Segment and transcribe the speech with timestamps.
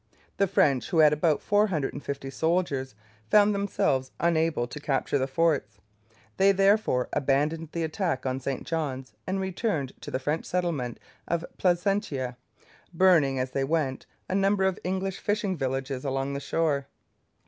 [0.37, 2.95] The French, who had about four hundred and fifty soldiers,
[3.29, 5.77] found themselves unable to capture the forts.
[6.37, 11.45] They therefore abandoned the attack on St John's and returned to the French settlement of
[11.59, 12.35] Placentia,
[12.91, 16.87] burning, as they went, a number of English fishing villages along the shore.